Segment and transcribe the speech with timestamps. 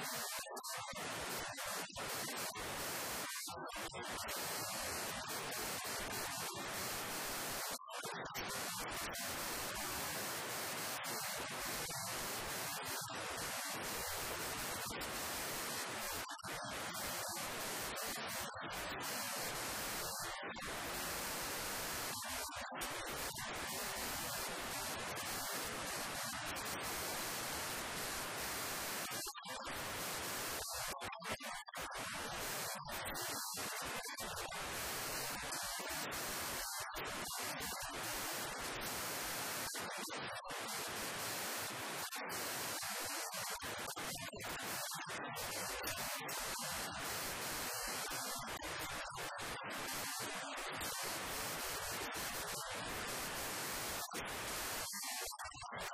[0.00, 0.22] you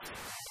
[0.03, 0.48] you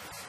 [0.00, 0.20] なるほど。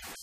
[0.00, 0.22] you.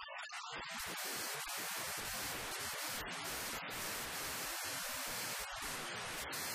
[0.53, 0.65] Thank
[6.35, 6.50] you.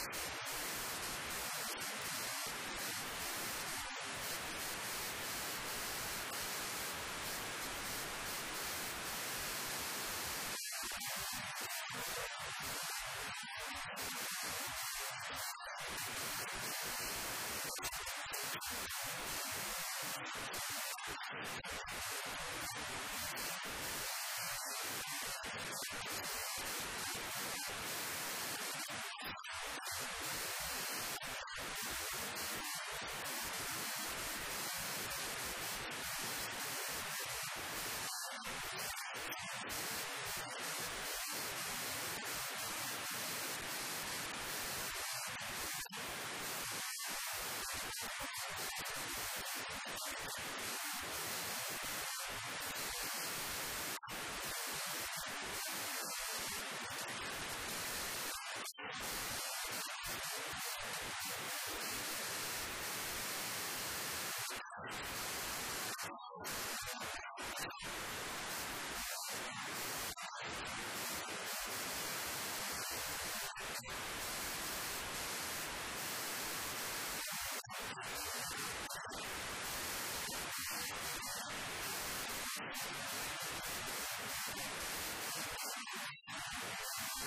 [13.57, 13.63] よ
[31.33, 31.36] し!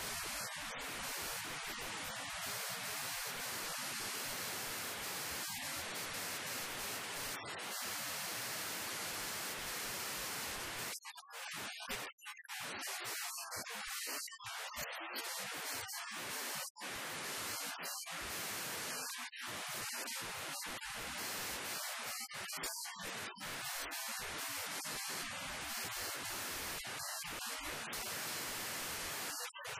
[0.00, 0.06] よ
[29.76, 29.79] し!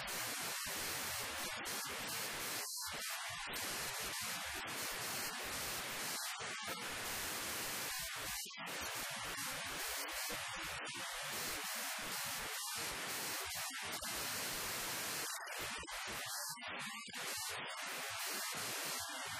[19.25, 19.31] you